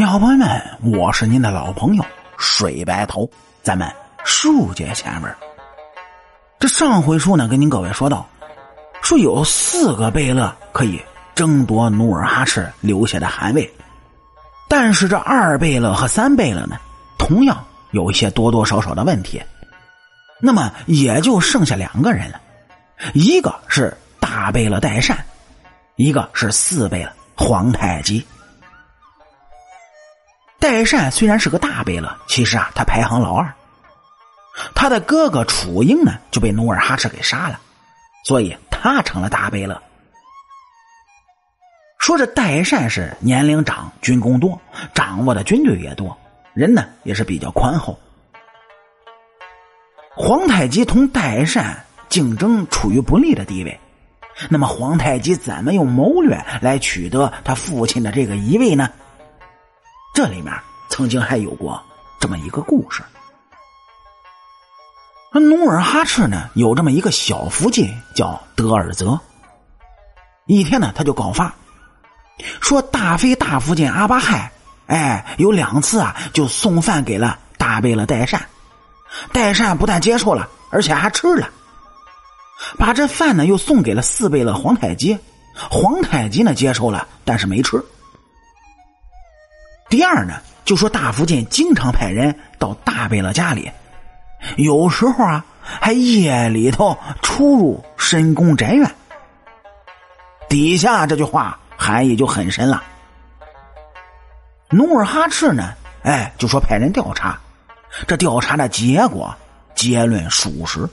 [0.00, 2.02] 你好，朋友们，我是您的老朋友
[2.38, 3.30] 水白头，
[3.62, 3.86] 咱们
[4.24, 5.30] 书接前文。
[6.58, 8.26] 这上回书呢，跟您各位说到，
[9.02, 10.98] 说有四个贝勒可以
[11.34, 13.70] 争夺努尔哈赤留下的汗位，
[14.70, 16.78] 但是这二贝勒和三贝勒呢，
[17.18, 19.38] 同样有一些多多少少的问题。
[20.40, 22.40] 那么也就剩下两个人了，
[23.12, 25.18] 一个是大贝勒代善，
[25.96, 28.26] 一个是四贝勒皇太极。
[30.70, 33.52] 代善虽然是个大贝勒，其实啊，他排行老二。
[34.72, 37.58] 他的哥哥楚英呢，就被努尔哈赤给杀了，
[38.24, 39.82] 所以他成了大贝勒。
[41.98, 44.60] 说这代善是年龄长、军功多，
[44.94, 46.16] 掌握的军队也多，
[46.54, 47.98] 人呢也是比较宽厚。
[50.14, 53.80] 皇太极同代善竞争处于不利的地位，
[54.48, 58.88] 那么皇太极怎么用谋略来取得他父亲的这个遗位呢？
[60.12, 60.52] 这里面
[60.88, 61.82] 曾经还有过
[62.18, 63.02] 这么一个故事。
[65.32, 69.18] 那努尔哈赤呢，有这么一个小福晋叫德尔泽。
[70.46, 71.54] 一天呢，他就告发
[72.60, 74.50] 说，大妃大福晋阿巴亥，
[74.86, 78.44] 哎，有两次啊，就送饭给了大贝勒代善。
[79.32, 81.48] 代善不但接受了，而且还吃了。
[82.76, 85.18] 把这饭呢又送给了四贝勒皇太极，
[85.54, 87.84] 皇太极呢接受了，但是没吃。
[89.90, 93.68] 第二呢，就说大福晋经常派人到大贝勒家里，
[94.56, 98.88] 有时候啊还夜里头出入深宫宅院。
[100.48, 102.84] 底下这句话含义就很深了。
[104.70, 105.74] 努尔哈赤呢，
[106.04, 107.36] 哎，就说派人调查。
[108.06, 109.34] 这调查的结果，
[109.74, 110.88] 结论属实。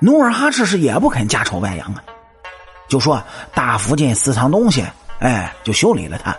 [0.00, 2.02] 努尔哈赤是也不肯家丑外扬啊，
[2.88, 3.22] 就说
[3.54, 4.84] 大福晋私藏东西，
[5.20, 6.36] 哎，就修理了他。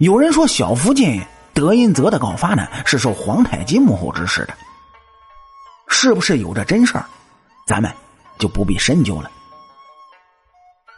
[0.00, 4.54] 有人说小福晋德音泽的告发呢，是受皇太极幕后指使的，
[5.88, 7.04] 是不是有这真事儿？
[7.66, 7.92] 咱们
[8.38, 9.30] 就不必深究了。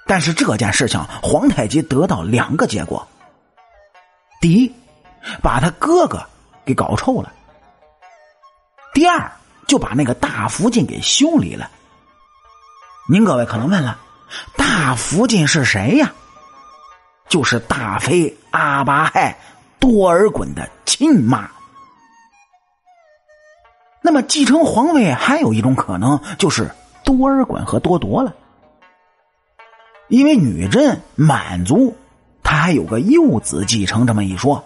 [0.07, 3.05] 但是这件事情，皇太极得到两个结果：
[4.41, 4.73] 第一，
[5.43, 6.25] 把他哥哥
[6.65, 7.29] 给搞臭了；
[8.95, 9.29] 第二，
[9.67, 11.69] 就把那个大福晋给修理了。
[13.11, 13.99] 您各位可能问了，
[14.57, 16.13] 大福晋是谁呀？
[17.33, 19.39] 就是大妃阿巴亥
[19.81, 21.49] 多尔衮的亲妈。
[24.03, 26.71] 那么继承皇位还有一种可能，就是
[27.07, 28.35] 多尔衮和多铎了。
[30.09, 31.97] 因为女真满族，
[32.43, 34.63] 他还有个幼子继承这么一说。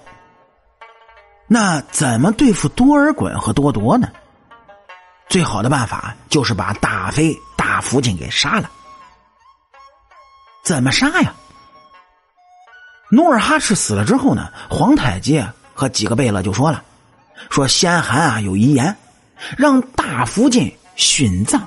[1.47, 4.09] 那怎么对付多尔衮和多铎呢？
[5.28, 8.69] 最好的办法就是把大妃大福晋给杀了。
[10.65, 11.33] 怎么杀呀？
[13.16, 16.82] 努尔哈赤死了之后呢，皇太极和几个贝勒就说了
[17.49, 18.94] ：“说先汗啊有遗言，
[19.56, 21.66] 让大福晋殉葬。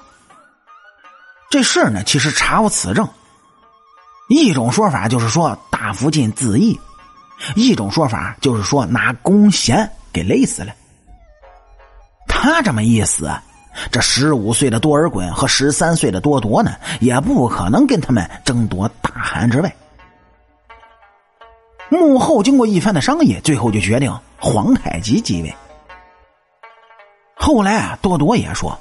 [1.49, 3.09] 这事儿呢，其实查无此证。
[4.27, 6.79] 一种说法就是说大福晋自缢，
[7.55, 10.71] 一种说法就是说拿弓弦给勒死了。
[12.27, 13.27] 他这么一死，
[13.91, 19.73] 这十五岁的多尔衮和十三岁的多铎呢，也不可能跟他们争夺大汗之位。”
[21.89, 25.53] 幕后经过一番的商议，最后就决定皇太极继位。
[27.35, 28.77] 后来啊，多铎也说，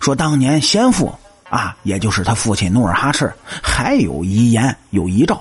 [0.00, 1.12] 说当年先父
[1.48, 3.32] 啊，也就是他父亲努尔哈赤，
[3.62, 5.40] 还有遗言有遗诏，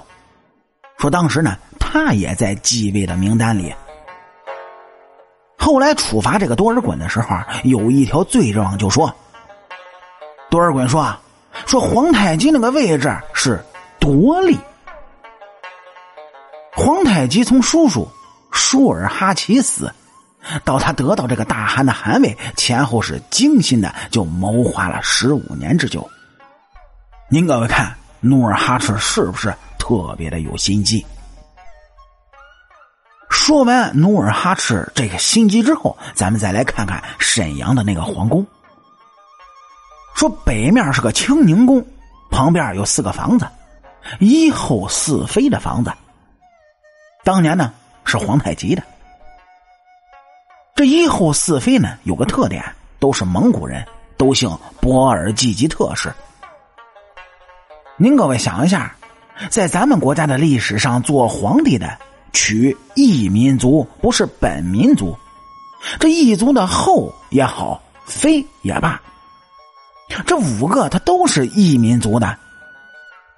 [0.98, 3.74] 说当时呢，他也在继位的名单里。
[5.58, 9.12] 后来处罚这个多尔衮的时候，有一条罪状，就说，
[10.50, 11.20] 多尔衮说啊，
[11.66, 13.60] 说皇太极那个位置是
[14.00, 14.58] 夺利。
[16.88, 18.08] 皇太极从叔叔
[18.50, 19.94] 舒尔哈齐死，
[20.64, 26.10] 到他得到这个大汗的汗位，前后是精心的就谋划了十五年之久。
[27.30, 31.06] 您各位看，努尔哈赤是不是特别的有心机？
[33.30, 38.48] 说完努尔哈赤这个心机之后，咱们再来看看沈阳的那个皇宫。
[40.16, 41.86] 说北面是个清宁宫，
[42.32, 43.46] 旁边有四个房子，
[44.22, 45.92] 一后四妃的房子。
[47.28, 47.74] 当年呢
[48.06, 48.82] 是皇太极的，
[50.74, 52.64] 这一后四妃呢有个特点，
[53.00, 53.86] 都是蒙古人，
[54.16, 56.10] 都姓博尔济吉特氏。
[57.98, 58.96] 您各位想一下，
[59.50, 61.98] 在咱们国家的历史上做皇帝的
[62.32, 65.14] 娶异民族不是本民族，
[66.00, 69.02] 这异族的后也好，妃也罢，
[70.26, 72.38] 这五个他都是异民族的，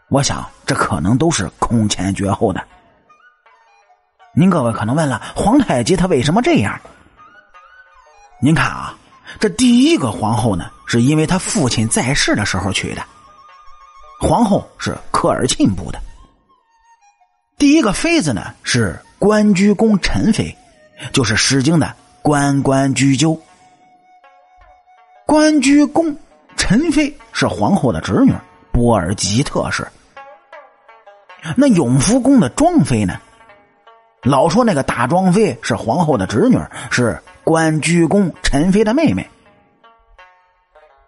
[0.10, 2.64] 我想这可能都是空前绝后的。
[4.36, 6.80] 您各位可能问了，皇太极他为什么这样？
[8.42, 8.96] 您看啊，
[9.40, 13.04] 这第一个皇后呢，是因为他父亲在世的时候娶的，
[14.22, 16.00] 皇后是科尔沁部的。
[17.58, 20.56] 第一个妃子呢是关雎宫陈妃，
[21.12, 23.38] 就是《诗经》的“关关雎鸠”。
[25.28, 26.16] 关雎宫
[26.56, 28.34] 陈妃是皇后的侄女，
[28.72, 29.86] 波尔吉特氏。
[31.58, 33.20] 那永福宫的庄妃呢？
[34.24, 36.58] 老说那个大庄妃是皇后的侄女，
[36.92, 39.26] 是关雎宫陈妃的妹妹。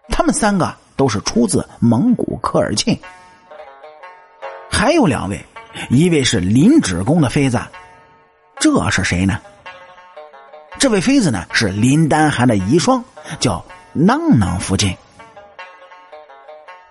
[0.10, 2.98] 他们三个都是出自蒙古科尔沁，
[4.72, 5.40] 还有两位。
[5.90, 7.60] 一位是林止宫的妃子，
[8.60, 9.40] 这是谁呢？
[10.80, 13.02] 这位妃子呢是林丹汗的遗孀，
[13.40, 13.64] 叫
[13.94, 14.94] 囊囊福晋。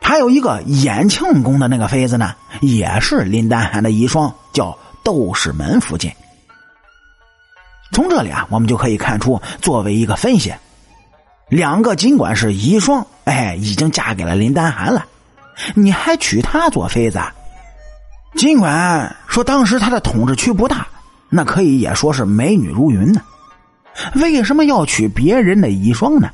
[0.00, 6.10] 还有一个延庆宫的那个妃子呢，也是林丹汗的遗孀，叫窦氏门附近。
[7.92, 10.54] 从这里啊，我们就可以看出，作为一个分析，
[11.48, 15.06] 两个尽管是遗孀，哎，已经嫁给了林丹汗了，
[15.74, 17.20] 你还娶她做妃子？
[18.36, 20.86] 尽管说当时他的统治区不大，
[21.28, 23.20] 那可以也说是美女如云呢。
[24.14, 26.30] 为什么要娶别人的遗孀呢？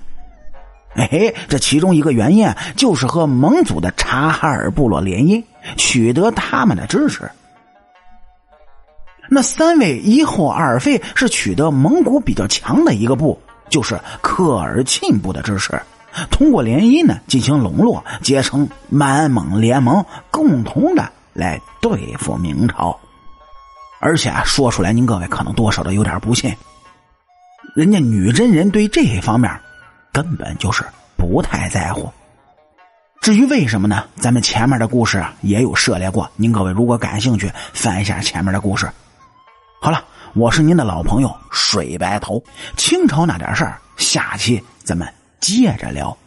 [0.95, 5.43] 哎，这其中一个原因就是和蒙祖的察哈尔部落联姻，
[5.79, 7.31] 取得他们的支持。
[9.29, 15.81] 那三位一后二妃是取得蒙古比较强的一个部，就是科尔沁部的支持，
[16.31, 21.13] 通过联姻呢进行笼络，结成满蒙联盟，共同的。
[21.37, 22.99] 来对付明朝，
[24.01, 26.51] 而且啊说出来，您各位可能多少都有点不信。
[27.75, 29.55] 人家女真人对这方面
[30.15, 30.83] 根本就是
[31.15, 32.11] 不太在乎。
[33.21, 34.05] 至于为什么呢？
[34.17, 36.27] 咱们前面的故事啊也有涉猎过。
[36.37, 38.89] 您各位如果感兴趣，翻一下前面的故事。
[39.87, 40.05] 好了，
[40.35, 42.43] 我是您的老朋友水白头。
[42.77, 45.07] 清朝那点事儿，下期咱们
[45.39, 46.19] 接着聊。